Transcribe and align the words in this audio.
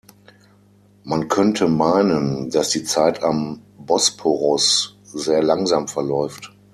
Man 1.03 1.27
könnte 1.27 1.67
meinen, 1.67 2.49
dass 2.49 2.69
die 2.69 2.83
Zeit 2.83 3.21
am 3.21 3.61
Bosporus 3.77 4.97
sehr 5.03 5.43
langsam 5.43 5.87
verläuft. 5.87 6.55